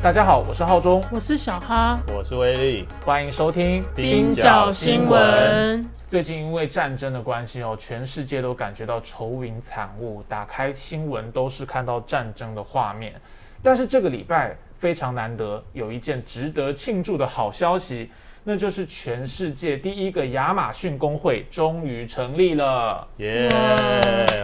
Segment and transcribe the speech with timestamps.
[0.00, 5.84] 大家好，我是浩中，我是小哈，我是威力，欢迎收听冰角新闻。
[6.08, 13.12] 最近因为战争的关系哦，全世界都感觉到愁云惨雾，打开新闻都是看到战争的画面。
[13.60, 18.08] 但是这个礼拜非常难得，有一件值得庆祝的好消息，
[18.44, 23.48] 那就是全世界第一个亚马逊工会终于成立了，耶！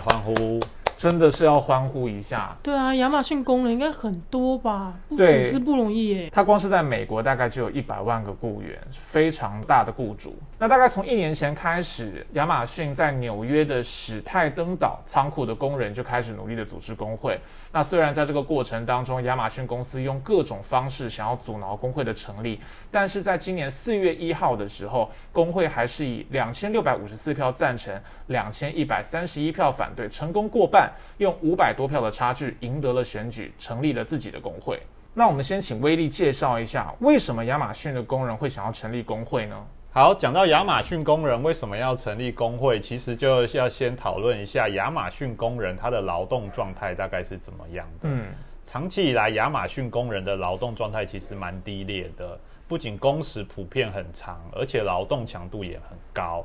[0.05, 0.59] 欢呼。
[1.05, 2.57] 真的是要欢呼一下。
[2.63, 4.95] 对啊，亚马逊工人应该很多吧？
[5.11, 6.31] 组织不容易耶。
[6.33, 10.35] 他光是在美国大概就有一百万个雇员，非常大的雇主。
[10.59, 17.39] 那大概从一年前开始，亚马逊在纽约的史泰登岛仓库的工人就开始努力的组织工会。
[17.71, 22.59] 那虽然在这个过程当中，亚马逊公司用各种方式想要阻挠工会的成立，
[22.91, 27.95] 但是在今年四月一号的时候，工会还是以两千六百五十四票赞成，
[28.29, 30.91] 两千一百三十一票反对，成功过半。
[31.19, 34.81] 用五百多票的差距赢得了选举，成立了自己的工会。
[35.13, 39.65] 那我们先请威利介绍一下，为什么亚马逊的工人会想要成立工会呢？
[39.93, 48.09] 好，讲到亚马逊工人为什么要成立工会，其实就要先讨论一下亚马逊工人他的劳动状态大概是怎么样的。
[48.09, 48.27] 嗯，
[48.65, 56.45] 长期以来，亚马逊工人的劳动状态其实蛮低劣的，不仅工时普遍很长，而且劳动强度也很高。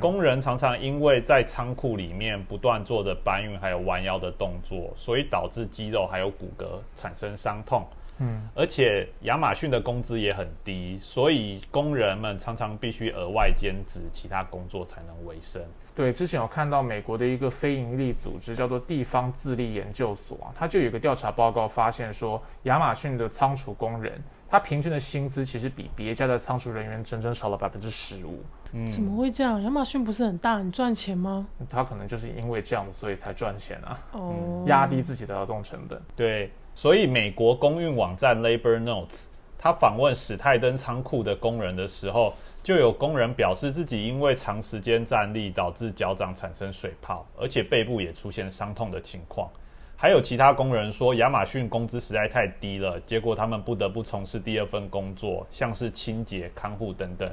[0.00, 7.86] 工人常常因为在仓库里面不断做着搬运还有弯腰的动作，所以导致肌肉还有骨骼产生伤痛。
[8.18, 15.60] 嗯，而且亚马逊的工资也很低，所以工人们常常必须额外兼职其他工作才能维生。
[15.96, 28.44] 对，之前有看到美国的一个非营利组织叫做地方自立研究所啊，它就有个调查报告发现说，亚马逊的仓储工人他平均的薪资其实比别家的仓储人员整整少了百分之十五。
[28.86, 29.62] 怎么会这样？
[29.62, 31.46] 亚马逊不是很大很赚钱吗？
[31.70, 34.00] 他可能就是因为这样，所以才赚钱啊。
[34.12, 36.00] 哦，压低自己的劳动成本。
[36.16, 49.48] 对，所以美国公运网站 Labor Notes，他访问史泰登仓库的工人的时候，就有工人表示自己因为长时间站立导致脚掌产生水泡，而且背部也出现伤痛的情况。
[49.96, 57.30] 还有其他工人说，亚马逊工资实在太低了，结果他们不得不从事第二份工作，像是清洁、看护等等。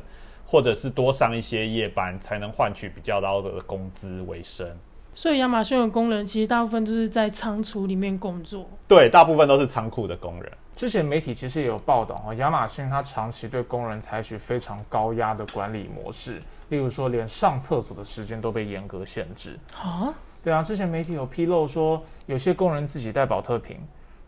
[0.52, 4.70] 或者是多上一些夜班，才能换取比较高的工资为生。
[5.16, 8.70] 所以亚马逊的工人其实大部分都是在仓储里面工作。
[8.86, 10.52] 对，大部分都是仓库的工人。
[10.76, 19.58] 之前媒体其实也有报道哈，亚马逊它长期对工人采取非常高压的管理模式，例如说连上厕所的时间都被严格限制。
[19.74, 20.14] 啊？
[20.44, 23.78] 对啊，之前媒体有披露说，有些工人自己带保特瓶，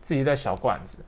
[0.01, 1.00] 自己带小罐子，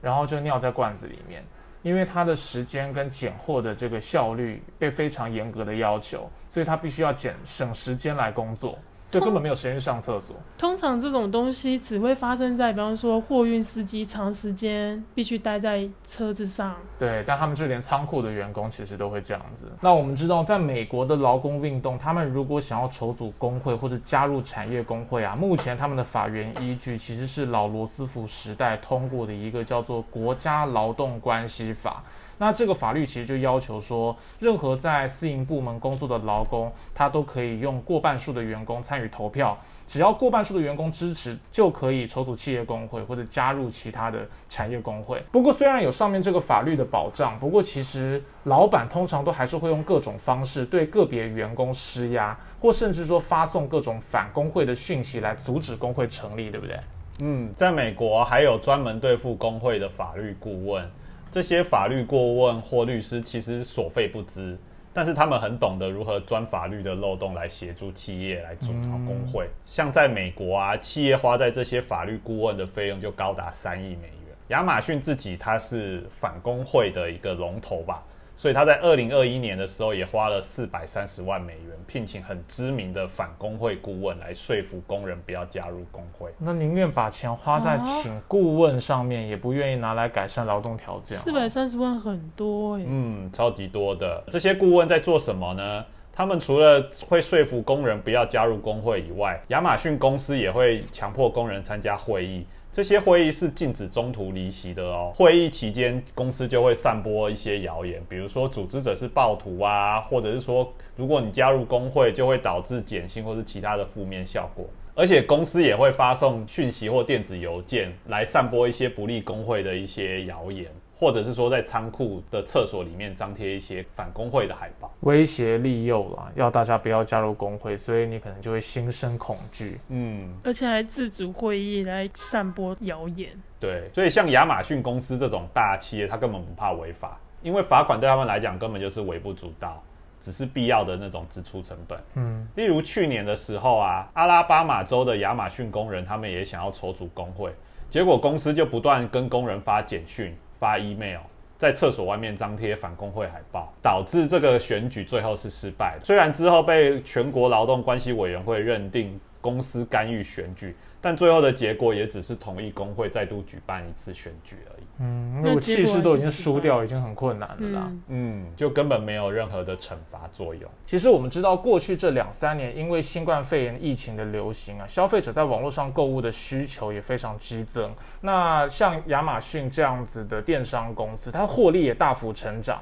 [0.00, 1.42] 然后就尿在罐子里面。
[1.82, 8.78] 因为他的时间跟拣货的这个效率被非常严格的要求，所以他必须要减省时间来工作。
[9.12, 10.34] 就根本没有时间上厕所。
[10.56, 16.74] 通常这种东西只会发生在，比方说货运司机长时间必须待在车子上。
[16.98, 19.70] 对，但他们就连仓库的员工其实都会这样子。
[19.82, 32.02] 那我们知道，在美国的劳工运动，他们如果想要筹组工会或者加入产业工会啊，目前他们的法源依据其实是老罗斯福时代通过的一个叫做《国家劳动关系法》。
[32.38, 45.22] 那这个法律其实就要求说，任何在私营部门工作的劳工，他都可以用过半数的员工参与与投票，只要过半数的员工支持，就可以筹组企业工会或者加入其他的产业工会。
[45.30, 56.78] 不过，虽然有上面这个法律的保障，不过其实老板通常都还是会用各种方式对个别员工施压，或甚至说发送各种反工会的讯息来阻止工会成立，对不对？
[57.20, 60.90] 嗯，在美国还有专门对付工会的法律顾问。
[61.30, 64.56] 这些法律顾问或律师其实所费不赀，
[64.94, 69.48] 但是他们很懂得如何钻法律的漏洞来协助企业来阻挠工会。
[69.64, 74.36] 像在美国啊，企业花在这些法律顾问的费用就高达三亿美元。
[74.48, 78.02] 亚马逊自己它是反工会的一个龙头吧。
[78.34, 86.30] 所以他在二零二一年的时候也花了四百三十万美元，聘请很知名的反工会顾问来说服工人不要加入工会。
[86.38, 91.16] 那宁愿把钱花在请顾问上面，也不愿意拿来改善劳动条件。
[91.18, 92.84] 四百三十万很多哎。
[92.86, 94.24] 嗯，超级多的。
[94.28, 95.84] 这些顾问在做什么呢？
[96.14, 102.46] 他们除了会说服工人不要加入工会以外，亚马逊公司也会强迫工人参加会议。
[102.70, 105.12] 这些会议是禁止中途离席的哦。
[105.14, 114.66] 会议期间，公司就会散播一些谣言，比如说组织者是暴徒啊，或者是说如果你加入工会就会导致减薪或是其他的负面效果。
[114.94, 120.66] 而且公司也会发送讯息或电子邮件来散播一些不利工会的一些谣言。
[121.02, 129.80] 或者是说在仓库的厕所里面张贴一些反工会的海报，威胁利诱啦，要大家不要加入工会，所以你可能就会心生恐惧。
[129.88, 133.30] 嗯，而且还自主会议来散播谣言。
[133.58, 139.82] 对，所以像亚马逊公司这种大企业，他根本不怕违法，因为罚款对他们来讲根本就是微不足道，
[140.20, 141.98] 只是必要的那种支出成本。
[142.14, 147.52] 嗯，例如去年的时候啊，阿拉巴马州的亚马逊工人他们也想要筹组工会，
[147.90, 151.18] 结果公司就不断跟工人发简讯、发 email，
[151.58, 155.98] 在厕所外面张贴反工会海报，导致这个选举最后是失败。
[156.04, 160.74] 虽然之后被全国劳动关系委员会认定公司干预选举。
[161.04, 164.84] 但最后的结果也只是同意工会再度举办一次选举而已。
[165.00, 167.92] 嗯，如果气势都已经输掉，已经很困难了啦。
[168.06, 170.70] 嗯，就根本没有任何的惩罚作用。
[170.86, 177.92] 其实我们知道，过去这两三年，因为新冠肺炎疫情的流行啊，消费者在网络上购物的需求也非常激增。
[178.20, 182.80] 那像亚马逊这样子的电商公司，它获利也大幅成长。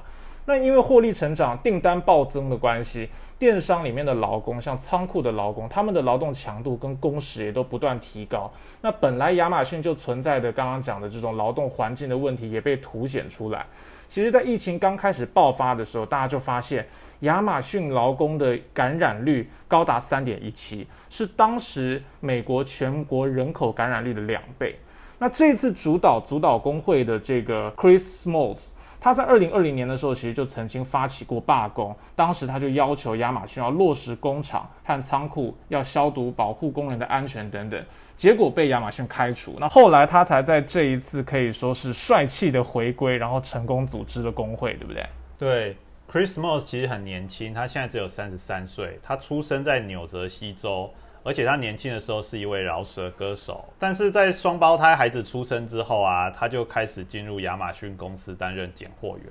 [0.51, 3.09] 那因为获利成长、订单暴增的关系，
[3.39, 8.53] 电商里面的劳工，像仓库的劳工，他们的劳动强度跟工时也都不断提高。
[8.81, 13.65] 那本来亚马逊就存在的刚刚讲的这种劳动环境的问题，也被凸显出来。
[14.09, 16.85] 其实，在疫情刚开始爆发的时候，大家就发现
[17.21, 24.75] 亚马逊劳工的感染率高达三点一七，是当时美国全国人口感染率的两倍。
[25.21, 28.71] 那这次主导主导工会的这个 Chris Smalls。
[29.01, 31.97] 他在二零二零年的时候，其实就曾经发起过罢工。
[32.15, 37.83] 当时他就要求亚马逊要落实工厂和仓库要消毒、保护工人的安全等等，
[38.17, 39.57] 结果被亚马逊开除。
[39.59, 45.07] 那后来他才在这一次可以说是帅气的回归，然后成功组织了工会，对不对？
[45.39, 45.77] 对
[46.11, 50.93] ，Chris Moss 其实很年轻，他现在只有三十三岁，他出生在纽泽西州。
[51.23, 59.27] 而且他年轻的时候是一位饶舌歌手，但是在双胞胎孩子出生之后啊，他就开始进入亚马逊公司担任拣货员。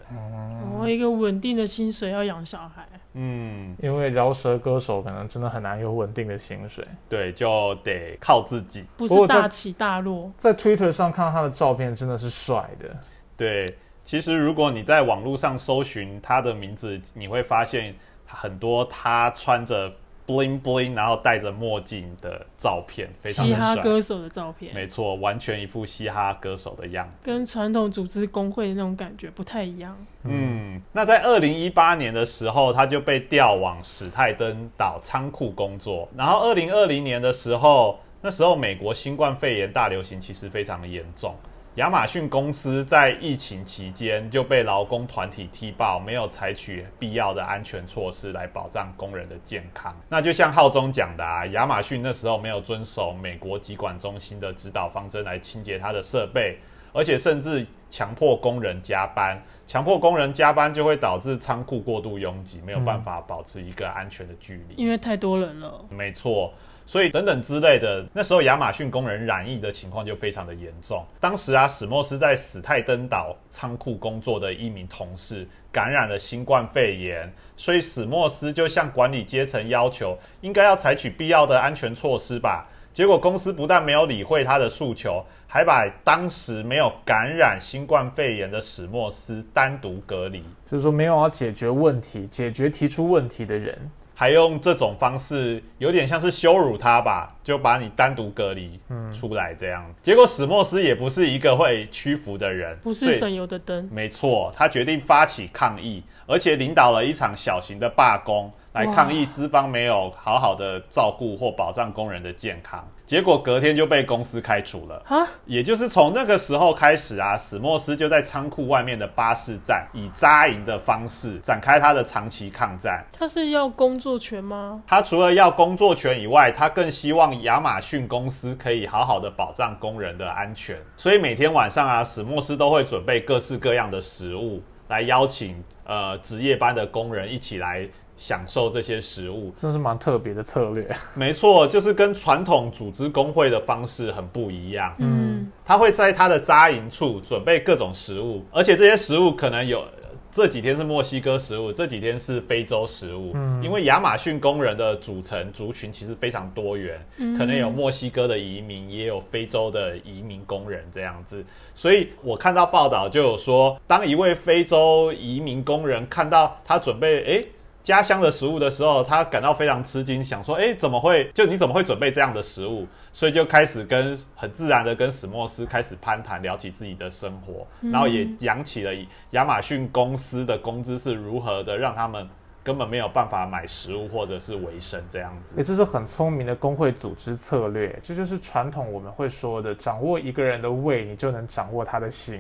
[0.80, 2.88] 哦，一个稳定的薪水要养小孩。
[3.14, 6.86] 嗯，因为饶舌歌手可能真的很难有稳定的薪水。
[7.10, 10.32] 对，就得靠自己，不是大起大落。
[10.38, 12.96] 在 Twitter 上看到他的照片，真的是帅的。
[13.36, 13.66] 对，
[14.06, 17.96] 其实如果你在网络上搜寻他的名字，你会发现
[18.28, 19.92] 很多他穿着。
[20.30, 29.98] Bling bling，然后戴着墨镜的照片，非常嘻哈歌手的照片，没错，完全一副嘻哈歌手的样子，跟传统组织工会的那种感觉不太一样。
[30.24, 41.34] 嗯，那在二零一八年的时候，他就被调往史泰登岛仓库工作，然后二零二零年的时候，那时候美国新冠肺炎大流行其实非常的严重。
[41.76, 49.96] 亚马逊公司在疫情期间就被劳工团体踢爆，没有采取必要的安全措施来保障工人的健康。
[50.10, 56.58] 那就像浩中讲的啊，亚马逊那时候没有遵守美国疾管中心的指导方针来清洁它的设备，
[56.92, 65.86] 而且甚至强迫工人加班，强迫工人加班就会导致仓库过度拥挤，没有办法保持一个安全的距离，因为太多人了。
[65.90, 66.52] 没错。
[66.90, 71.06] 所以等等之类的，那时候亚马逊工人染疫的情况就非常的严重。
[71.20, 82.68] 当时啊，史莫斯在史泰登岛仓库工作的一名同事感染了新冠肺炎，所以史莫斯就向管理阶层要求，应该要采取必要的安全措施吧。
[82.92, 93.78] 结果公司不但没有理会他的诉求，还把当时没有感染新冠肺炎的史莫斯单独隔离，就是说没有要解决问题、解决提出问题的人。
[94.20, 98.78] 还用这种方式，有点像是羞辱他吧，就把你单独隔离
[99.18, 99.82] 出来这样。
[100.04, 103.88] 结果史莫斯也不是一个会屈服的人，不是省油的灯。
[103.90, 108.52] 没错，他决定发起抗议，而且领导了一场小型的罢工。
[108.74, 115.02] 来抗议资方没有好好的照顾或保障工人的健康，结果隔天就被公司开除了。
[115.08, 123.04] 啊，也就是从那个时候开始啊，史莫斯就在仓库外面的巴士站以扎营的方式展开他的长期抗战。
[123.12, 124.84] 他是要工作权吗？
[124.86, 130.78] 他除了要工作权以外，他更希望亚马逊公司可以好好的保障工人的安全。
[130.96, 137.90] 所以每天晚上啊，史莫斯都会准备各式各样的食物来邀请呃值夜班的工人一起来。
[138.20, 140.86] 享受这些食物，真是蛮特别的策略。
[141.16, 144.94] 没错，就是跟传统组织工会的方式很不一样。
[145.00, 149.86] 嗯，他会在他的扎营处准备各种食物，而且这些食物可能有
[150.30, 153.32] 这几天是墨西哥食物，这几天是非洲食物。
[153.36, 157.00] 嗯，因为亚马逊工人的组成族群其实非常多元，
[157.38, 161.42] 可能有墨西哥的移民，也有非洲的移民工人这样子。
[161.74, 167.48] 所以我看到报道就有说，当一位非洲移民工人看到他准备，哎。
[167.90, 171.28] 家乡的食物的时候，他感到非常吃惊，想说：哎，怎么会？
[171.34, 172.86] 就你怎么会准备这样的食物？
[173.12, 178.92] 所以就开始跟很自然的跟史莫斯开始攀谈，聊起自己的生活，然后也讲起了
[179.32, 182.30] 亚马逊公司的工资是如何的让他们。
[182.64, 187.98] 根本没有办法买食物或者是维生这样子，也这是很聪明的工会组织策略。
[188.04, 192.40] 这就是传统我们会说的，掌握一个人的胃，你就能掌握他的心。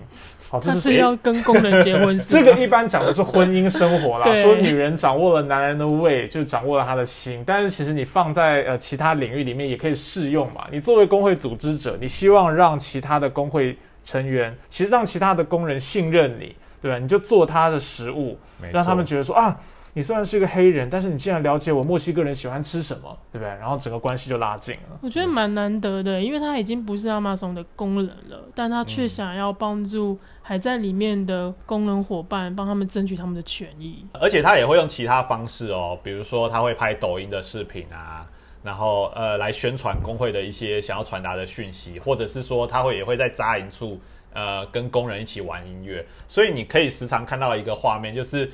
[0.49, 2.17] 好，这是要跟工人结婚。
[2.19, 7.41] 这个一般讲的是婚姻生活啦， 说女人掌握了男人的胃，就掌握了他的心。
[7.47, 10.67] 但是其实你放在呃其他领域里面也可以适用嘛。
[10.71, 16.99] 你作为工会组织者，你希望让其他的工会成员，其实让其他的工人信任你，对吧？
[16.99, 18.38] 你就做他的食物，
[18.71, 19.57] 让他们觉得说啊。
[19.93, 23.48] 你虽然是个黑人，但是你竟然了解我墨西哥人喜欢吃什么，对不对？
[23.55, 25.00] 然后整个关系就拉近了。
[25.01, 34.05] 我觉得蛮难得的，因为他已经不是亚马逊的工人了，但他却想要帮助还在里面的工人伙伴，帮他们争取他们的权益。
[34.13, 38.24] 而且他也会用其他方式哦，比如说他会拍抖音的视频啊，
[38.62, 44.00] 然后呃来宣传工会的一些想要传达的讯息，或者是说他会也会在扎营处
[44.34, 48.51] 呃跟工人一起玩音乐，所以你可以时常看到一个画面，就是。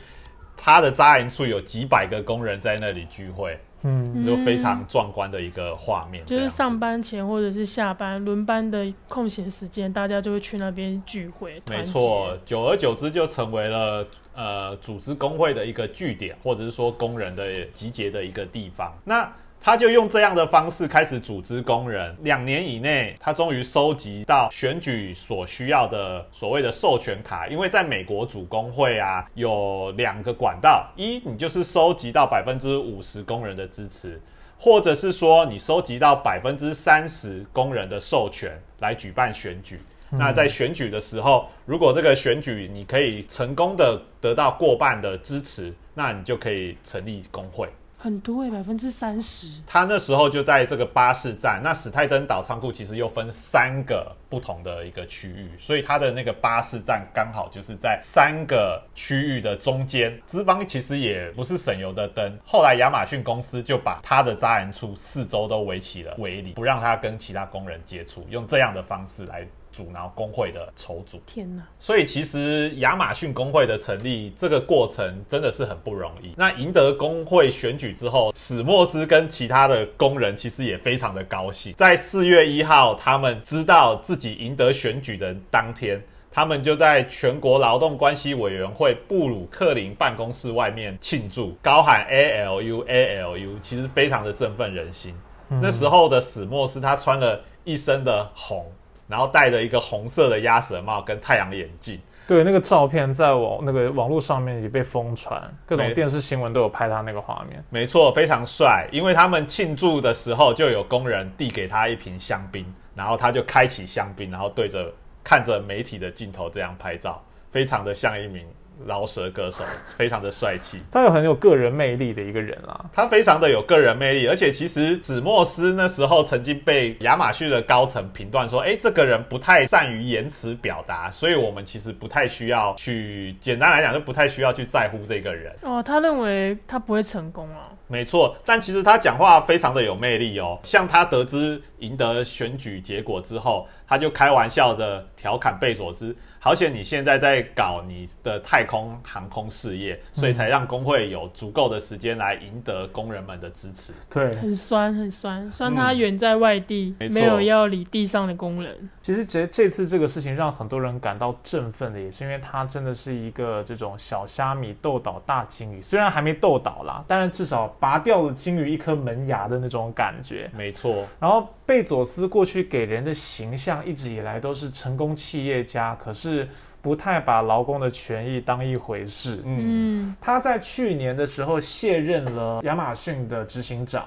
[0.57, 6.25] 他的扎营处有几百个工人在那里聚会，嗯，就非常壮观的一个画面。
[6.25, 11.61] 就是上班前或者是下班轮班的空闲时间，大家就会去那边聚会。
[11.67, 18.93] 没错，久而久之就成为了呃组织工会的一个据点，或者是说工人的集结的一个地方。
[19.03, 19.31] 那
[19.65, 22.15] 他就用这样的方式开始组织工人。
[22.21, 27.47] 两年以内，他终于收集到选举所需要的所谓的授权卡。
[27.47, 34.19] 因为在美国组工会啊，有两个管道：一，你就是收集到百分之五十工人的支持；
[34.59, 39.79] 或者是说，你收集到百分之三十工人的授权来举办选举。
[40.11, 47.67] 那在选举的时候，如果这个选举你可以成功的得到过半的支持，那你就可以成立工会。
[48.05, 49.47] 很多诶，百分之三十。
[49.65, 60.15] 他那时候就在这个巴士站，那史泰登岛仓库其实又分三个不同的一个区域，所以他的那个巴士站刚好就是在三个区域的中间。
[60.27, 69.47] 资方其实也不是省油的灯，后来亚马逊公司就把他的扎营处四周都围起了围篱，不让他跟其他工人接触，用这样的方式来。
[69.75, 71.61] 阻挠工会的筹组，天哪！
[71.77, 76.31] 所以其实亚马逊工会的成立这个过程真的是很不容易。
[76.37, 81.73] 那赢得工会选举之后，史莫斯跟其他的工人其实也非常的高兴。
[81.73, 86.01] 在四月一号，他们知道自己赢得选举的当天，
[86.31, 95.13] 他们就在全国劳动关系委员会布鲁克林办公室外面庆祝，高喊 A L U A L U，其实非常的振奋人心。
[95.61, 98.65] 那时候的史莫斯，他穿了一身的红。
[99.07, 107.63] 然后戴着一个红色的鸭舌帽跟太阳眼镜，对，那个照片在网那个网络上面也被疯传，各种电视新闻都有拍他那个画面。
[107.69, 108.87] 没错，非常帅。
[108.91, 114.91] 因为他们庆祝的时候，就有工人递给他一瓶香槟，然后他就开启香槟，然后对着
[115.23, 118.43] 看着媒体的镜头这样拍照，非常的像一名。
[118.85, 119.63] 饶舌歌手
[119.97, 122.85] 非常的帅气，他有很有个人魅力的一个人啊。
[122.93, 137.69] 他非常的有个人魅力，而且其实史莫斯那时候曾经被亚马逊的高层评断说：“哎，这个人不太善于言辞表达，所以我们其实不太需要去，简单来讲就不太需要去在乎这个人。”哦，他认为他不会成功啊。
[137.87, 140.59] 没错，但其实他讲话非常的有魅力哦。
[140.63, 146.15] 像他得知赢得选举结果之后，他就开玩笑的调侃贝佐斯。
[146.45, 153.91] 而且你现在在搞你的太空航空事业，所以才让工会有足够的时间来赢得工人们的支持。
[154.11, 158.87] 对，很酸很酸，酸他远在外地，没有要理地上的工人。
[159.01, 170.47] 其实这这次这个事情让很多人感到振奋的，也是因为他真的是一个这种小虾米斗倒大鲸鱼，虽然还没斗倒啦，但是至少拔掉了鲸鱼一颗门牙的那种感觉。
[170.55, 171.05] 没错。
[171.19, 176.34] 然后贝佐斯过去给人的形象一直以来都是成功企业家，可是。
[176.81, 179.41] 不太把劳工的权益当一回事。
[179.43, 184.05] 嗯，他在去年的时候卸任了亚马逊的执行长，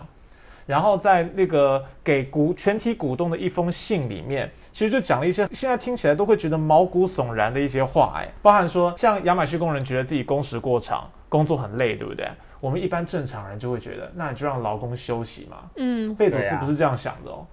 [0.65, 8.15] 然后在那个给股全体股东的一封信里面，其实就讲了一些现在听起来都会觉得毛骨悚然的一些话。
[8.17, 12.31] 哎，包含说像亚马逊工人觉得自己工时过长，工作很累，对不对？
[12.61, 15.57] 我们一般正常人就会觉得，那你就让劳工休息嘛。
[15.77, 17.47] 嗯，贝佐斯不是这样想的哦，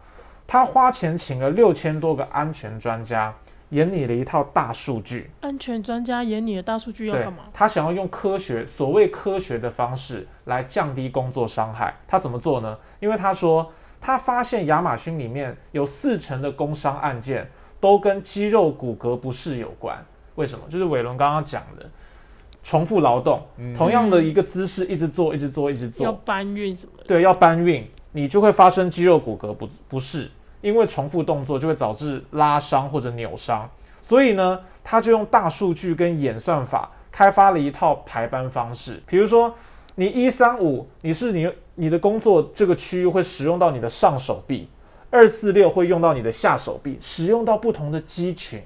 [0.47, 3.33] 他花钱请了六千多个安全专家。
[3.75, 7.43] 演你的一套大数据，安全专家演你的大数据要干嘛？
[7.53, 11.93] 他想要用科学，所谓科学的方式来降低工作伤害。
[12.07, 12.77] 他怎么做呢？
[13.01, 17.51] 因为他说，他发现亚马逊里面有四成的工伤案件
[17.81, 19.97] 都跟肌肉骨骼不适有关。
[20.35, 20.65] 为什么？
[20.69, 21.85] 就是伟伦刚刚讲的，
[22.63, 27.03] 重复劳动，同样的一个姿势一直做，一直做，一直做，要搬运什么的。
[27.03, 30.31] 对，要搬运，你就会发生肌肉骨骼不不适，
[30.65, 33.69] 因为重复动作就会导致拉伤或者扭伤。
[34.01, 39.53] 所以呢，他就用大数据跟演算法开发了一套排班方式，比如说。
[39.97, 44.67] 你一三五，你是你你的工作这个区域会使用到你的上手臂，
[45.09, 48.61] 二四六会用到你的下手臂，使用到不同的肌群，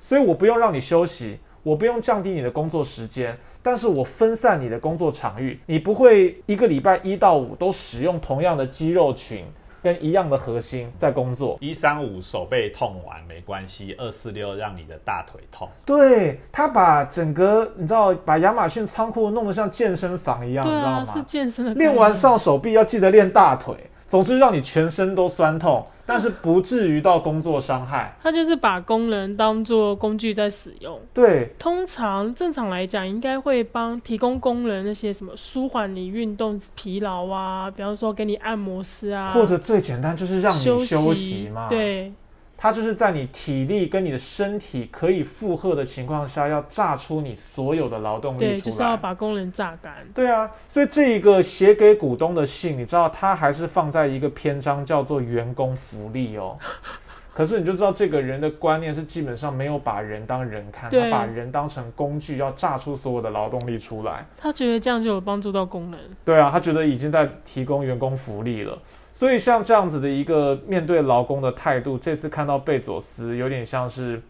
[0.00, 9.44] 所以我不用让你休息，我不用降低你的工作时间，但是我分散你的工作场域，你不会一个礼拜一到五都使用同样的肌肉群。
[9.82, 15.68] 跟一样的核心在工作，一三五手背痛完没关系，二四六让你的大腿痛。
[15.84, 21.04] 对他把整个你知道把亚马逊仓库弄得像健身房一样，你知道吗？
[21.04, 21.74] 是健身的。
[21.74, 23.74] 练完上手臂要记得练大腿。
[24.06, 28.16] 总之让你全身都酸痛，但是不至于到工作伤害。
[28.22, 31.00] 他就是把工人当做工具在使用。
[31.14, 41.68] 对，通常正常来讲，应该会帮提供工人那些什么舒缓你运动疲劳啊，比方说给你按摩师啊，或者最简单就是让你休息嘛。
[41.68, 42.12] 对。
[42.62, 48.50] 它就是在你体力跟你的身体可以负荷的情况下，要榨出你所有的劳动力出来。
[48.52, 49.92] 对，就是要把工人榨干。
[50.14, 56.56] 对啊，所以这一个写给股东的信，你知道，它还是放在一个篇章叫做员工福利哦。
[57.34, 64.26] 可是你就知道，这个人的观念是基本上没有把人当人看，他把人当成工具，要榨出所有的劳动力出来。
[64.36, 66.00] 他觉得这样就有帮助到工人。
[66.24, 68.78] 对啊，他觉得已经在提供员工福利了。
[69.14, 74.20] 所以像这样子的一个面对劳工的态度，这次看到贝佐斯有点像是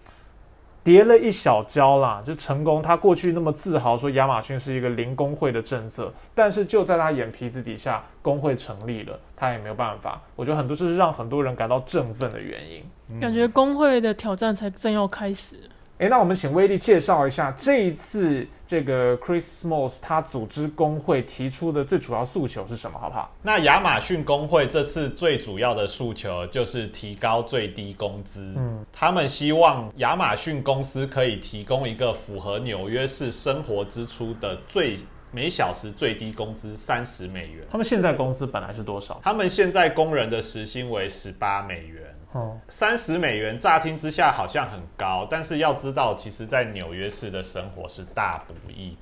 [0.85, 2.83] 跌了一小跤啦，就成功。
[2.83, 10.21] 他过去那么自豪说亚马逊是一个零工会的政策，但是就在他眼皮子底下，工会成立了，他也没有办法。
[10.35, 13.21] 我觉得很多就是让很多人感到振奋的原因。
[13.21, 15.57] 感觉工会的挑战才正要开始。
[16.03, 23.33] 哎，那我们请威利介绍一下这一次这个 Chris Smalls 他组织工会提出的最主要诉求是什么，好不好？
[23.41, 28.53] 那亚马逊工会这次最主要的诉求就是提高最低工资。
[28.57, 34.99] 嗯，他们希望亚马逊公司可以提供一个符合纽约市生活支出的最
[35.31, 37.65] 每小时最低工资三十美元。
[37.71, 39.21] 他们现在工资本来是多少？
[39.23, 42.12] 他们现在工人的时薪为十八美元。
[42.33, 48.97] 哦，三十美元乍听之下好像很高，但是要知道，其实，在纽约市的生活是大不易，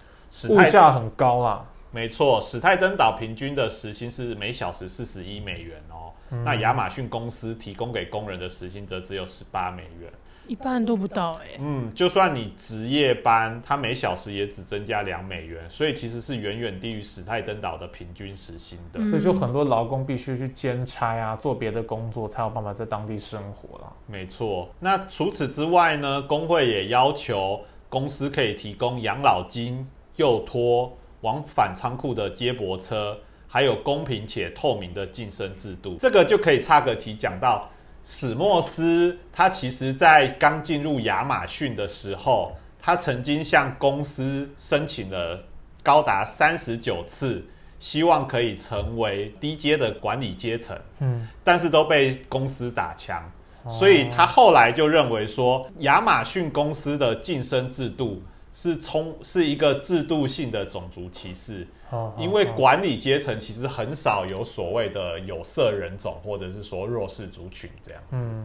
[0.48, 1.64] 物价很高啊。
[1.92, 6.12] 没错，史泰登岛平均的时薪是每小时四十一美元哦，
[6.44, 10.12] 那亚马逊公司提供给工人的时薪则只有十八美元。
[10.50, 18.98] 一半都不到哎，嗯，就算你值夜班，它每小时也只增加两美元，所以其实是远远低于史泰登岛的平均时薪的。
[19.08, 23.92] 所以就很多劳工必须去兼差啊，做别的工作，才有办法在当地生活了。
[24.08, 35.94] 没错，那除此之外呢，工会也要求公司可以提供养老金、幼托、往返仓库的接驳车，还有公平且透明的晋升制度。
[36.00, 37.70] 这个就可以插个题讲到。
[38.02, 45.44] 史莫斯他其实，在刚进入亚马逊的时候，他曾经向公司申请了
[45.82, 47.44] 高达三十九次，
[47.78, 53.22] 希望可以成为低阶的管理阶层，嗯，但是都被公司打枪，
[53.68, 58.22] 所以他后来就认为说，亚马逊公司的晋升制度。
[58.52, 68.02] 是冲是一个制度性的种族歧视，哦因为管理阶层其实很少有所谓的有色人种或者是说弱势族群这样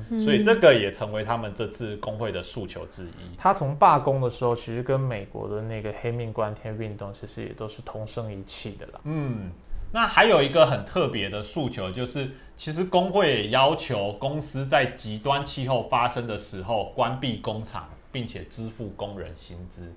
[0.07, 3.35] 子，所以这个也成为他们这次工会的诉求之一。
[3.35, 8.99] 他从罢工的时候，其实跟美国的那个黑命关天运动其实也都是同声一气的啦。
[9.05, 9.49] 嗯，
[9.91, 17.89] 那还有一个很特别的诉求，就是其实工会也要求公司在极端气候发生的时候关闭工厂。
[18.15, 19.93] 并且支付工人薪资，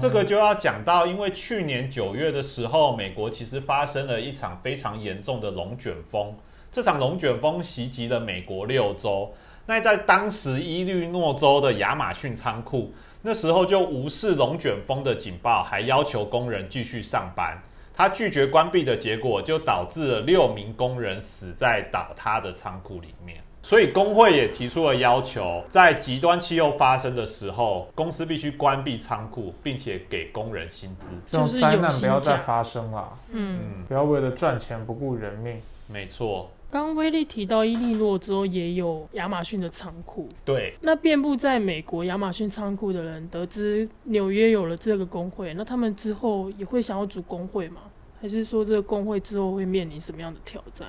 [0.00, 6.34] 这个就要讲到，因为去年九月的时候，美国其实发生了一场非常严重的龙卷风。
[6.72, 9.34] 这场龙卷风袭击了美国六州。
[9.66, 17.62] 那在当时伊利诺州的亚马逊仓库，那时候就无视龙卷风的警报，还要求工人继续上班。
[17.94, 23.42] 他拒绝关闭的结果，就导致了六名工人死在倒塌的仓库里面。
[23.68, 33.18] 所以工会也提出了要求，在极端气候发生的时候，公司必须关闭仓库，并且给工人薪资，让灾难不要再发生了。
[33.30, 35.60] 嗯，不要为了赚钱不顾人命。
[35.86, 36.50] 没错。
[36.70, 40.72] 刚刚威利提到伊利诺之后也有亚马逊的仓库，对。
[40.80, 47.82] 那遍布在美国亚马逊仓库的人得知纽约有了这个工会，那他们之后也会想要组工会吗？
[48.18, 50.88] 还是说这个工会之后会面临什么样的挑战？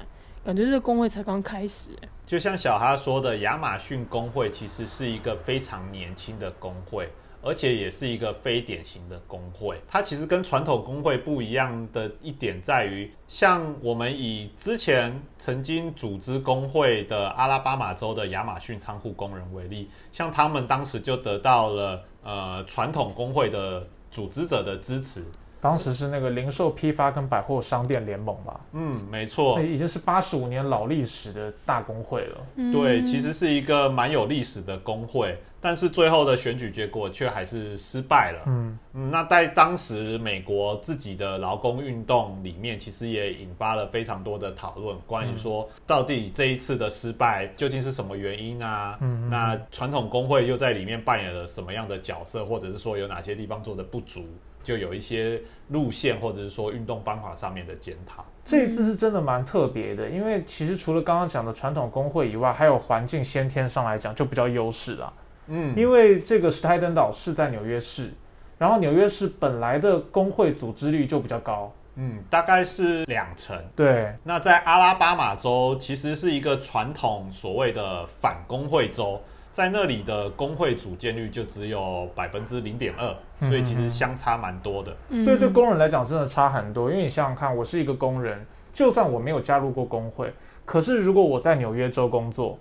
[0.50, 1.92] 感觉这个工会才刚开始，
[2.26, 7.08] 就像小哈说的，亚马逊工会其实是一个非常年轻的工会，
[7.44, 9.80] 而且也是一个非典型的工会。
[9.88, 25.24] 它其实跟传统工会不一样的一点在于，像我们以之前曾经组织工会的阿拉巴马州的亚马逊仓库工人为例，像他们当时就得到了呃传统工会的组织者的支持。
[25.62, 28.60] 当时是那个零售批发跟百货商店联盟吧？
[28.74, 32.38] 嗯，没错，已经是八十五年老历史的大工会了。
[32.72, 38.44] 对，其实是一个蛮有历史的工会，但是最后的选举结果却还是失败了。
[38.48, 48.98] 嗯嗯，那在当时美国自己的劳工运动里面，其实也引发了非常多的讨论，关于说到底这一次的失败究竟是什么原因啊？
[49.02, 54.24] 嗯，那传统工会又在里面扮演了什么样的角色，或者是说有哪些地方做的不足？
[54.62, 58.26] 就有一些路线或者是说运动方法上面的检讨。
[58.44, 65.14] 这一次是真的蛮特别的，因为其实除了刚刚讲的传统工会以外，还有环境先天上来讲就比较优势了。
[65.48, 68.12] 嗯，因为这个史泰登岛是在纽约市，
[68.58, 73.56] 然后纽约市本来的工会组织率就比较高，嗯，大概是两成。
[73.76, 79.22] 对，那在阿拉巴马州其实是一个传统所谓的反工会州。
[79.60, 83.14] 在那里的工会组建率就只有百分之零点二，
[83.46, 84.96] 所以其实相差蛮多的。
[85.22, 86.90] 所以对工人来讲真的差很多。
[86.90, 90.32] 因为你想想看，我是一个工人，就算我没有加入过工会，
[90.64, 92.58] 可是如果我在纽约州工作，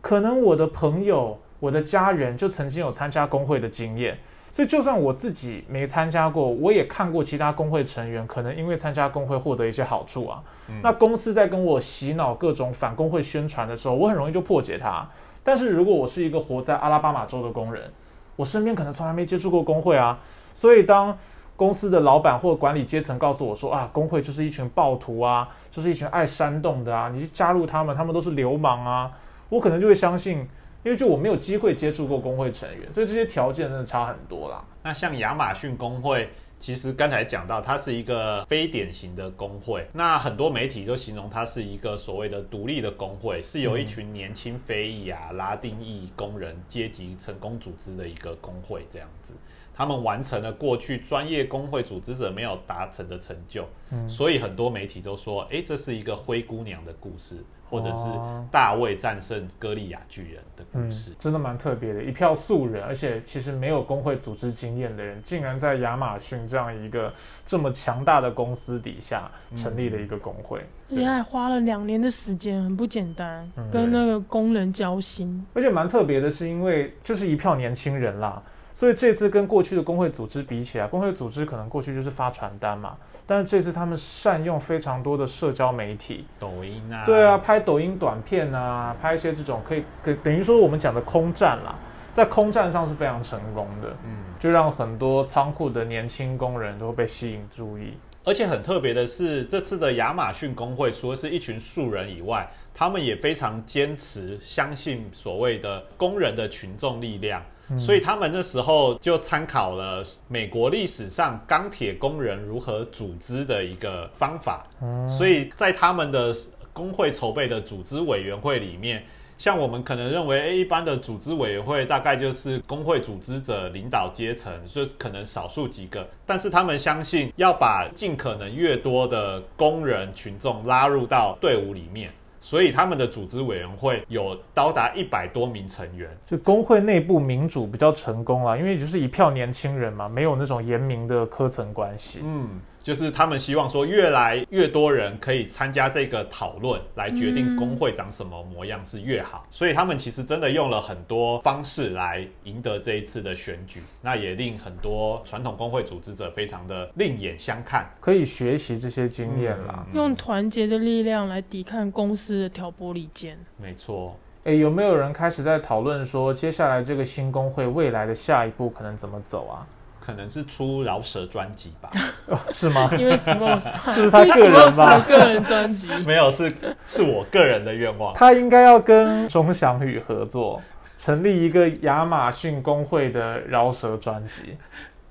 [0.00, 4.18] 可能我的朋友、我的家人就曾经有参加工会的经验。
[4.50, 10.42] 所以就算我自己没参加过，我也看过其他工会成员可能因为参加工会获得一些好处啊。
[10.82, 15.08] 那公司在跟我洗脑各种反工会宣传的时候，我很容易就破解它。
[15.44, 17.90] 但是如果我是一个活在阿拉巴马州的工人，
[18.36, 20.18] 我身边可能从来没接触过工会啊，
[20.52, 21.16] 所以当
[21.56, 29.10] 公司的老板或管理阶层告诉我说啊，工会就是一群暴徒啊，就是一群爱煽动的啊，你去加入他们，他们都是流氓啊，
[29.48, 30.38] 我可能就会相信，
[30.82, 34.62] 因为就我没有机会接触过工会成员，所以这些条件真的差很多啦。
[34.82, 36.28] 那像亚马逊工会。
[36.62, 39.84] 其实刚才讲到，它是一个非典型的工会。
[39.92, 49.34] 那很多媒体都形容它是一个所谓的独立的工会，是由一群年轻非裔啊、拉丁裔工人阶级成功组织的一个工会，这样子。
[49.74, 53.64] 他们完成了过去专业工会组织者没有达成的成就，
[54.08, 57.38] 所以很多媒体都说，哎，这是一个灰姑娘的故事。
[57.72, 58.06] 或者是
[58.50, 62.02] 大卫战胜歌利亚巨人的故事，真的蛮特别的。
[62.02, 67.10] 一票素人，而且其实没有工会组织经验的人，竟然在亚马逊这样一个
[67.46, 70.58] 这么强大的公司底下成立了一个工会，
[70.90, 75.42] 而且还花了两年的时间，很不简单，跟那个工人交心。
[75.54, 78.42] 而且蛮特别的是，因为就是一票年轻人啦，
[78.74, 82.96] 所以这次跟过去的工会组织比起来，工会组织可能过去就是发传单嘛。
[83.24, 91.74] 但是这次他们善用非常多的社交媒体，抖音啊，对啊，拍抖音短片啊，拍一些这种可以，可等于说我们讲的空战啦，
[92.10, 97.94] 在空战上是非常成功的，嗯，就让很多仓库的年轻工人都被吸引注意。
[98.24, 107.42] 而且很特别的是，这次的亚马逊工会除了是一群素人以外，他们也非常坚持相信所谓的工人的群众力量。
[107.78, 114.66] 所以他们那时候就参考了美国历史上钢铁工人如何组织的一个方法，
[115.08, 116.34] 所以在他们的
[116.72, 119.04] 工会筹备的组织委员会里面，
[119.36, 132.10] 像我们可能认为，诶，一般的组织委员会大概就是工会组织者领导阶层，所以可能少数几个，但是他们相信要把尽可能越多的工人群众拉入到队伍里面。
[132.42, 142.18] 所以他们的组织委员会有高达一百多名成员，就工会内部民主比较成功啊，因为就是一票年轻人嘛，没有那种严明的科层关系。
[142.24, 142.60] 嗯。
[142.82, 149.46] 就是他们希望说，越来越多人可以参加这个讨论，来决定工会长什么模样是越好。
[149.50, 159.86] 所以他们其实真的用了很多方式来赢得这一次的选举，那也令很多传统工会组织者非常的另眼相看，可以学习这些经验啦。
[159.94, 163.38] 用团结的力量来抵抗公司的挑拨离间。
[163.56, 164.18] 没错。
[164.44, 169.64] 诶，有没有人开始在讨论说，接下来这个新工会未来的下一步可能怎么走啊？
[170.04, 171.90] 可能是出饶舌专辑吧？
[172.50, 172.90] 是吗？
[172.98, 174.98] 因为 Smosh， 这是他个人吧？
[175.06, 176.52] 个人专辑没有，是
[176.86, 178.12] 是我个人的愿望。
[178.14, 180.60] 他应该要跟钟祥宇合作，
[180.98, 184.56] 成立一个亚马逊工会的饶舌专辑。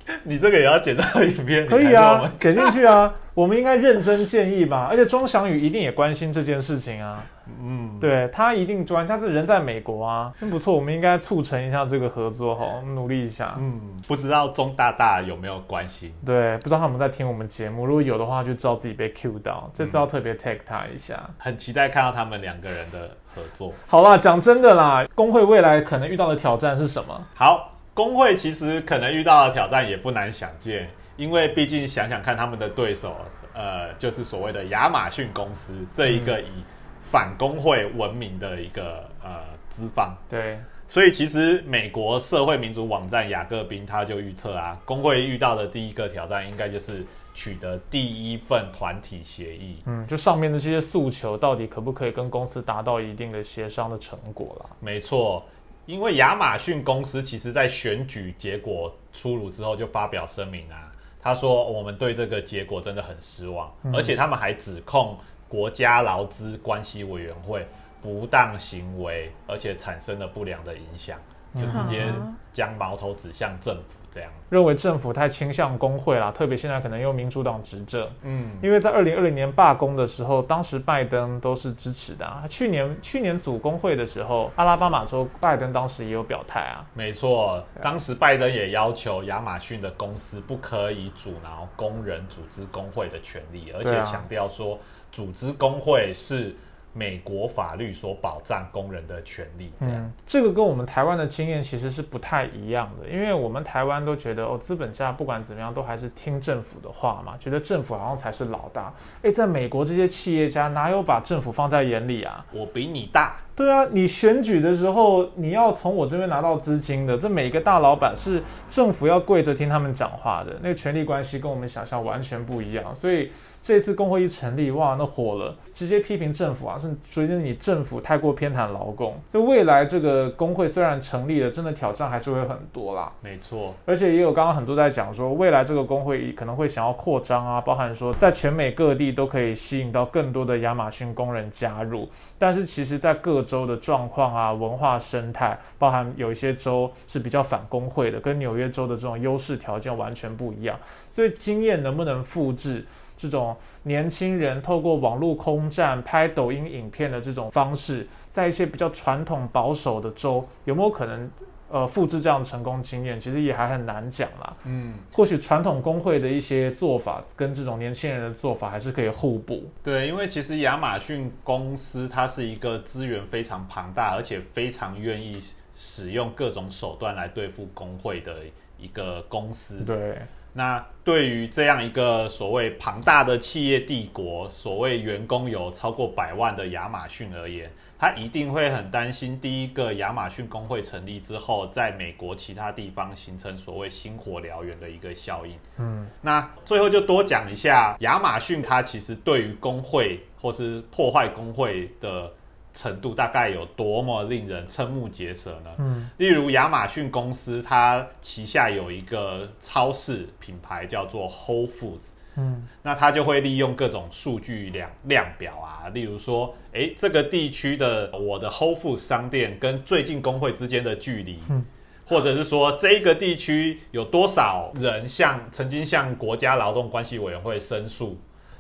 [0.24, 1.68] 你这个也要剪到影片？
[1.68, 3.14] 可以啊，剪进去啊。
[3.34, 7.24] 我们应该认真建议吧，而且钟祥宇一定也关心这件事情啊。
[7.64, 10.76] 嗯，对他一定专，他是人在美国啊，真不错。
[10.76, 13.56] 我们应该促成一下这个合作哈，我们努力一下。
[13.58, 16.14] 嗯，不知道钟大大有没有关心？
[16.26, 19.72] 对，不知道他们在听我们节目，如果有的话，就知道自己被 Q 到。
[19.74, 23.74] 这次要特别 tag 他一下，很期待看到他们两个人的合作。
[23.88, 27.26] 好啦，讲真的啦，工会未来可能遇到的挑战是什么？
[27.34, 27.71] 好。
[27.94, 33.16] 工会其实可能遇到的挑战也不难想见，因为毕竟想想看他们的对手，
[33.54, 36.64] 呃，就是所谓的亚马逊公司这一个以
[37.02, 40.16] 反工会闻名的一个呃资方。
[40.30, 49.84] 对，所以其实美国社会民主网站雅各宾他就预测啊，工会遇到的第一个挑战应该就是取得第一份团体协议。
[49.86, 54.70] 嗯，就上面的这些诉求到底可不可以跟公司达到一定的协商的成果啦？
[54.80, 55.46] 没错。
[55.92, 60.90] 因为亚马逊公司其实，在选举结果出炉之后，就发表声明啊，
[61.22, 65.18] 他说我们对这个结果真的很失望，而且他们还指控
[65.50, 67.68] 国家劳资关系委员会
[68.02, 71.20] 不当行为，而且产生了不良的影响，
[71.56, 72.06] 就直接
[72.52, 73.98] 将矛头指向政府。
[74.14, 82.30] 这样认为政府太倾向工会啦，特别现在可能用民主党执政，嗯，因为在二零二零年罢工的时候，当时拜登都是支持的。
[82.50, 86.86] 去年去年组工会的时候，阿拉巴马州拜登当时也有表态啊。
[86.94, 94.78] 没错，当时拜登也要求亚马逊的公司不可以阻挠工人组织工会的权利，而且强调说
[95.10, 96.54] 组织工会是。
[96.94, 108.94] 美国法律所保障工人的权利，这样，这个跟我们台湾的经验其实是不太一样的，因为我们台湾都觉得哦，资本家不管怎么样都还是听政府的话嘛，觉得政府好像才是老大。
[109.22, 112.46] 哎，在美国这些企业家哪有把政府放在眼里啊？
[112.52, 113.38] 我比你大。
[113.56, 123.32] 对啊，你选举的时候你要从我这边拿到资金的，这每个大老板是政府要跪着听他们讲话的，那个权力关系跟我们想象完全不一样，所以。
[123.62, 129.16] 这次工会一成立，哇，那火了，直接批评政府啊，是觉得你政府太过偏袒劳工。
[129.30, 133.12] 就未来这个工会虽然成立了，真的挑战还是会很多啦。
[133.22, 142.10] 没错，而且也有刚刚很多在讲说，未来这个工会可能会想要扩张啊，包含说在全美各地都可以吸引到更多的亚马逊工人加入。
[142.40, 150.80] 但是其实，在各州的状况啊、文化生态，包含有一些州是比较反工会的，跟纽约州的这种优势条件完全不一样。
[151.08, 152.84] 所以经验能不能复制？
[153.22, 161.30] 这种年轻人透过网络空战拍抖音影片的这种方式，在一些比较传统保守的州，有没有可能
[161.70, 163.20] 呃复制这样的成功经验？
[163.20, 164.56] 其实也还很难讲啦。
[164.64, 169.70] 嗯，或许传统工会的一些做法跟这种年轻人的做法还是可以互补。
[169.84, 175.38] 对，因为其实亚马逊公司它是一个资源非常庞大，而且非常愿意
[175.76, 178.38] 使用各种手段来对付工会的
[178.80, 179.82] 一个公司。
[179.86, 180.18] 对。
[180.54, 195.58] 那对于这样一个所谓庞大的企业帝国，所谓员工有超过百万的亚马逊而言，他一定会很担心，第一个亚马逊工会成立之后，在美国其他地方形成所谓星火燎原的一个效应。
[195.78, 202.32] 嗯，那最后就多讲一下，亚马逊它其实对于工会或是破坏工会的。
[202.74, 205.72] 程度大概有多么令人瞠目结舌呢？
[205.78, 221.66] 嗯，例如亚马逊公司，它旗下有一个超市品牌叫做 Whole Foods，嗯，那它就会利用各种数据量量表啊，例如说，诶，这个地区的我的 Whole Foods 商店跟最近工会之间的距离，嗯，
[222.06, 228.18] 或者是说这个地区有多少人向曾经向国家劳动关系委员会申诉。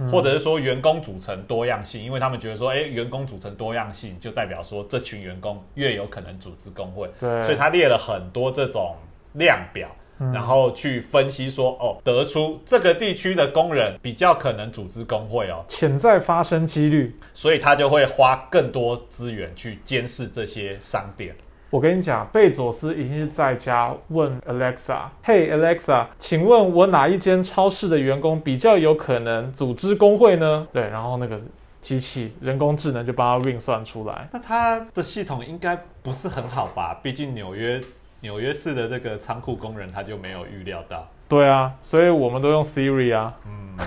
[0.10, 8.96] 或者是说员工组成多样性，因为他们觉得说，哎，员工组成多样性就代表说这群员工越有可能组织工会，对，所以他列了很多这种
[9.34, 9.90] 量表，
[10.34, 21.36] 然后去分析说，哦，得出这个地区的工人比较可能组织工会哦，潜在发生几率，所以他就会花更多资源去监视这些商店。
[21.72, 31.40] 我跟你讲，贝佐斯已经是在家问 Alexa：“Hey Alexa，请问我哪一间超市的员工比较有可能组织工会呢？”对，然后那个
[31.80, 34.28] 机器人工智能就帮他运算出来。
[34.34, 37.00] 那他的系统应该不是很好吧？
[37.02, 37.80] 毕竟纽约
[38.20, 41.08] 纽约市的这个仓库工人他就没有预料到。
[41.30, 43.34] 对啊，所以我们都用 Siri 啊。
[43.48, 43.78] 嗯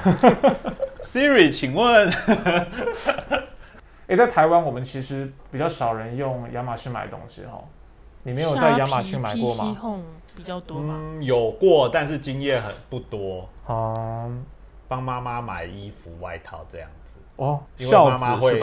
[1.02, 2.10] ，Siri，请问。
[4.06, 7.62] 哎，在台湾我们其实比较少人用亚马逊买东西哈。
[8.22, 10.00] 你没有在亚马逊买过吗？
[10.34, 10.98] 比较多吗？
[10.98, 13.46] 嗯，有过，但是经验很不多。
[13.68, 14.42] 嗯，
[14.88, 17.03] 帮妈妈买衣服、外套这样子。
[17.36, 18.62] 哦，因为妈妈会，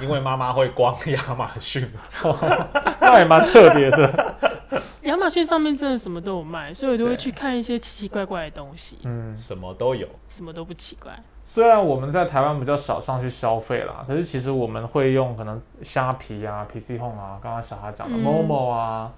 [0.00, 1.90] 因为妈妈会逛亚马逊，
[3.00, 4.34] 那也蛮特别的。
[5.02, 8.98] 亚马逊上面真的什么都有卖，所以我都会去看一些奇奇怪怪的东西。
[9.02, 11.12] 嗯，什么都有，什么都不奇怪。
[11.42, 19.10] 虽然我们在台湾比较少上去消费啦，可是其实我们会用可能虾皮啊、PC Home 啊，刚刚小孩讲的 Momo 啊，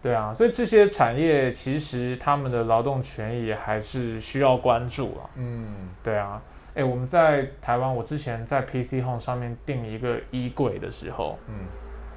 [0.00, 5.26] 对啊，所以这些产业其实他们的劳动权益还是需要关注啊。
[5.34, 6.40] 嗯，对啊，
[6.74, 11.54] 哎，我们在台湾，我之前在 PC Home 上面订一个衣柜的时候，嗯，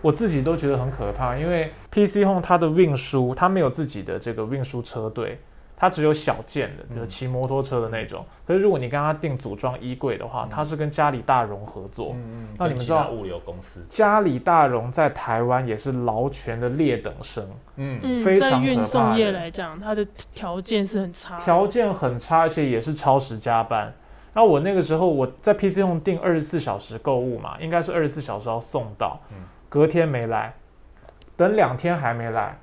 [0.01, 5.39] 我自己都觉得很可怕，因为 PC Home 它的运输，它没有自己的这个运输车队。
[5.79, 8.25] 它只有小件的，比如骑摩托车的那种。
[8.47, 12.13] 可是如果你跟他订组装衣柜的话，他是跟嘉里大荣合作。
[12.15, 12.47] 嗯嗯。
[12.57, 17.47] 那你们知道物流公司嘉里大荣在台湾也是劳权的劣等生。
[17.75, 18.19] 嗯嗯。
[18.21, 21.37] 非常在运送业来讲，它的条件是很差。
[21.37, 23.93] 条件很差，而且也是超时加班。
[24.37, 29.19] 然后我那个时候我在 PC 用订二十四小时购物嘛，应该是二十四小时要送到。
[29.31, 29.37] 嗯。
[29.67, 30.53] 隔天没来，
[31.35, 32.55] 等两天还没来。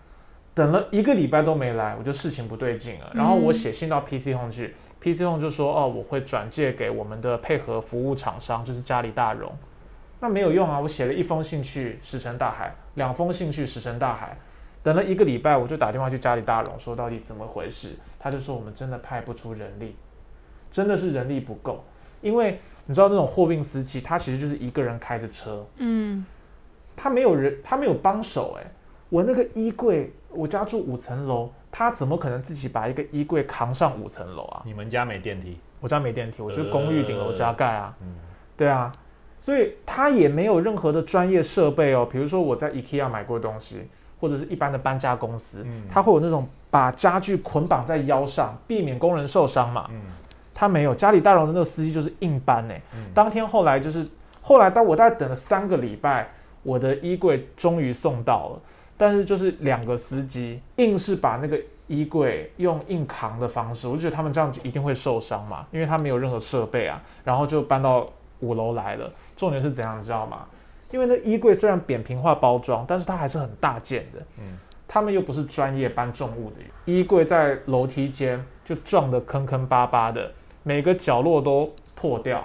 [0.55, 3.11] 等了一个礼拜都没来，我就事情不对劲了。
[3.13, 9.53] 然后我写信到 PC Home 去，PC Home 就说：“哦，我会转借给我们的配合服务厂商，就是嘉里大荣。”
[10.21, 10.79] 那没有用啊！
[10.79, 14.39] 我写了一封信去石沉大海，两封信去石沉大海。
[14.85, 17.99] 等了一个礼拜，我就打电话去嘉里大荣，说到底怎么回事？
[18.21, 19.97] 他就说：“我们真的派不出人力，
[20.75, 21.85] 真的是人力不够。
[22.21, 26.27] 因为你知道那种货运司机，他其实就是一个人开着车，嗯，
[26.97, 28.59] 他没有人，他没有帮手。
[28.59, 28.67] 哎，
[29.09, 34.63] 我那个衣柜。”我家住五层楼，他怎么可能自己把一个衣柜扛上五层楼啊？
[34.65, 35.57] 你们家没电梯？
[35.79, 37.95] 我家没电梯，我就公寓顶楼加盖啊。
[38.01, 38.17] 嗯，
[38.57, 38.91] 对啊，
[39.39, 42.05] 所以他也没有任何的专业设备哦。
[42.11, 43.87] 比如说我在 IKEA 买过东西，
[44.19, 49.89] 或者是一般的搬家公司，他会有那种把家具捆绑在腰上，避免工人受伤嘛。
[49.93, 50.01] 嗯，
[50.55, 50.95] 他没有。
[50.95, 52.75] 家里大荣的那个司机就是硬搬呢。
[53.13, 54.07] 当天后来就是
[54.41, 56.29] 后来，当我大概等了三个礼拜，
[56.63, 58.61] 我的衣柜终于送到了。
[58.97, 68.07] 但是就是两个司机硬是把那个衣柜用硬扛的方式，我就觉得他们这样就一定会受伤嘛，因为他没有任何设备啊，然后就搬到
[68.39, 69.13] 五楼来了。
[69.37, 70.47] 重点是怎样，你知道吗？
[70.93, 74.21] 因为那衣柜虽然扁平化包装，但是它还是很大件的。
[74.39, 80.31] 嗯，他们又不是专业搬重物的，衣柜在楼梯间就撞得坑坑巴巴的，
[80.65, 82.45] 每个角落都破掉，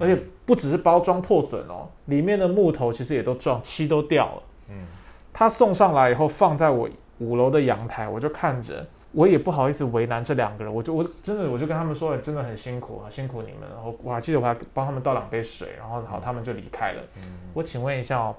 [0.00, 4.42] 而且不只是包装破损哦，里面的木头其实也都撞漆都掉了。
[4.70, 4.86] 嗯。
[5.32, 6.88] 他送上来以后，放在我
[7.18, 13.60] 五楼的阳台，我就看着，我也不好意思为难这两个人，我就我真的我就跟他们说，真的很辛苦啊，辛苦你们。
[13.74, 17.02] 然后我还记得我还帮他们倒两杯水，然后好，他们就离开了。
[17.16, 17.22] 嗯
[17.54, 18.34] 我请问一下哦，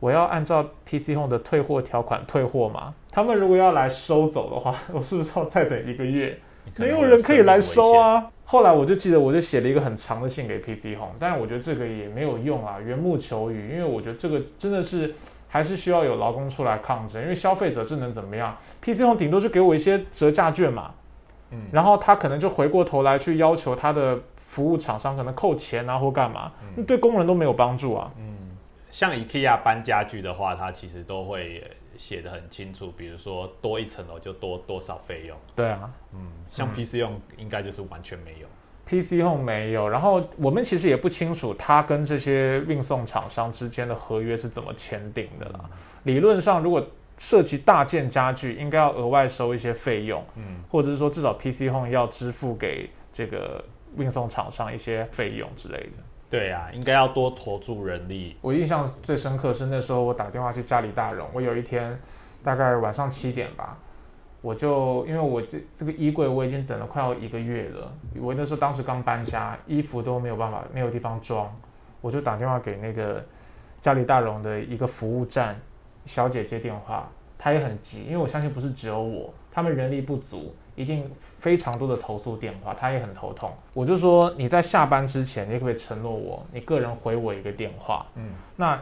[0.00, 2.94] 我要按照 PC Home 的退货条款退货吗？
[3.10, 6.38] 他们如果要来收走的话，我是不是要再等一个月？
[6.76, 8.30] 没有人可以来收啊。
[8.44, 15.14] 后来我就记得，我就写了一个很长的信给 PC Home，但是我觉得这个也没有用啊，缘木求鱼，因为我觉得这个真的是。
[15.46, 20.92] 还是需要有劳工出来抗争，因为消费者这能怎么样？PC Home 顶多就给我一些折价券嘛，
[21.52, 26.50] 嗯，然后他可能就回过头来去要求他的服务厂商可能扣钱啊或干嘛，
[26.88, 28.10] 对工人都没有帮助啊。
[28.18, 28.56] 嗯，
[28.90, 31.62] 像 IKEA 搬家具的话，它其实都会
[31.96, 35.36] 写的很清楚，比如说多一层楼就多多少费用。
[35.54, 38.48] 对啊，嗯，像 PC 用应该就是完全没有。
[38.86, 45.70] PC Home 没有，然后我们其实也不清楚它跟这些运送厂商之间的合约是怎么签订的啦。
[46.02, 53.64] 理论上，如果涉及大件家具，应该要额外收一些费用，嗯，或者是说至少 PC Home 要支付给这个
[53.96, 55.92] 运送厂商一些费用之类的。
[56.34, 58.36] 对啊，应该要多投注人力。
[58.40, 61.96] 我印象最深刻是那时候我打电话去家里大荣，我有一天
[62.42, 63.78] 大概晚上七点吧。
[64.42, 71.48] 我就因为我这这个衣柜我已经等了快要一个月了，我那时候当时刚搬家，衣服都没有办法没有地方装，
[72.00, 73.24] 我就打电话给那个
[73.80, 75.56] 家里大荣的一个服务站
[76.04, 83.52] 小姐接电话，她也很急，因为我相信不是只有我，他们人力不足，一定非常多的投诉电话，他也很头痛。
[83.72, 88.06] 我就说你在下班之前，你可不可以承诺我，你个人回我一个电话？
[88.16, 88.80] 嗯，那。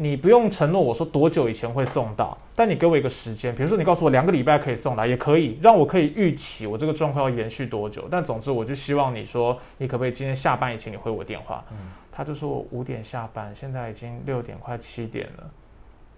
[0.00, 8.06] 你不用承诺我说多久以前会送到，但你给我一个时间，比如说你告诉我两个礼拜可以送来，也可以让我可以预期我这个状况要延续多久。
[8.08, 11.64] 但总之我就希望你说你可不可以今天下班以前你回我电话。
[11.72, 11.76] 嗯，
[12.12, 15.50] 他就说我五点下班，现在已经六点快七点了，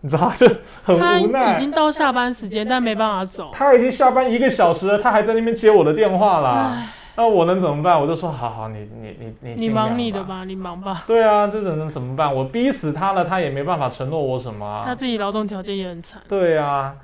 [0.02, 0.46] 你知道就
[0.82, 1.56] 很无奈。
[1.56, 3.50] 已经到下班时间，但没办法走。
[3.52, 6.86] 他已经下班一个小时了，他还在那边接我的电话啦。
[7.16, 8.00] 那我能怎么办？
[8.00, 11.02] 我就说好好，你你你你你忙你的吧，你忙吧。
[11.06, 12.34] 对啊，这能怎么办？
[12.34, 14.82] 我逼死他了，他也没办法承诺我什么。
[14.84, 16.22] 他自己劳动条件也很惨。
[16.26, 16.94] 对啊，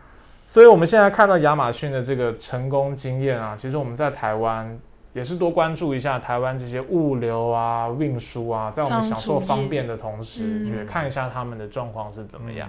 [0.47, 4.79] 所以我们现在看到亚马逊的这个成功经验啊，其实我们在台湾
[5.17, 12.69] 也是多关注一下台湾这些物流啊、运输啊，在我们享受方便的同时，也看一下他们的状况是怎么样。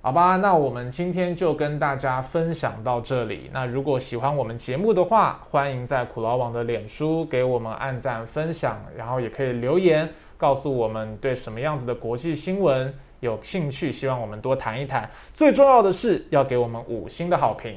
[0.00, 3.48] 好吧，那我们今天就跟大家分享到这里。
[3.52, 15.08] 那如果喜欢我们节目的话，欢迎在苦劳网的脸书给我们按赞分享，然后也可以留言告诉我们对什么样子的国际新闻有兴趣，希望我们多谈一谈。
[15.32, 17.76] 最重要的是要给我们五星的好评。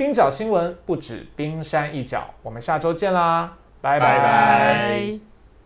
[0.00, 5.29] 冰角新闻不止冰山一角，我们下周见啦，拜拜拜。